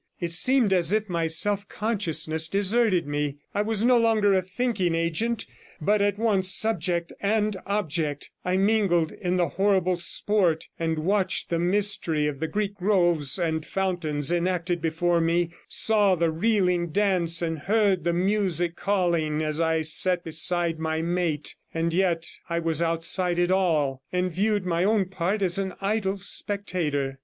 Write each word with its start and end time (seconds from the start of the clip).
It 0.19 0.33
seemed 0.33 0.73
as 0.73 0.91
if 0.91 1.09
my 1.09 1.27
self 1.27 1.69
consciousness 1.69 2.47
deserted 2.47 3.05
me; 3.05 3.37
I 3.53 3.61
was 3.61 3.83
no 3.83 3.99
longer 3.99 4.33
a 4.33 4.41
thinking 4.41 4.95
agent, 4.95 5.45
but 5.79 6.01
at 6.01 6.17
once 6.17 6.49
subject 6.49 7.13
and 7.21 7.55
object; 7.67 8.31
I 8.43 8.57
mingled 8.57 9.11
in 9.11 9.37
the 9.37 9.47
horrible 9.49 9.97
sport, 9.97 10.67
and 10.79 10.97
watched 10.97 11.51
the 11.51 11.59
mystery 11.59 12.25
of 12.25 12.39
the 12.39 12.47
Greek 12.47 12.73
groves 12.73 13.37
and 13.37 13.63
fountains 13.63 14.31
enacted 14.31 14.81
before 14.81 15.21
me, 15.21 15.51
saw 15.67 16.15
the 16.15 16.31
reeling 16.31 16.87
dance 16.87 17.43
and 17.43 17.59
heard 17.59 18.03
the 18.03 18.11
music 18.11 18.75
calling 18.75 19.43
as 19.43 19.61
I 19.61 19.83
sat 19.83 20.23
beside 20.23 20.79
my 20.79 21.03
mate, 21.03 21.53
and 21.75 21.93
yet 21.93 22.27
I 22.49 22.57
was 22.57 22.81
outside 22.81 23.37
it 23.37 23.51
all, 23.51 24.01
and 24.11 24.33
viewed 24.33 24.65
my 24.65 24.83
own 24.83 25.05
part 25.09 25.43
an 25.59 25.75
idle 25.79 26.17
spectator. 26.17 27.19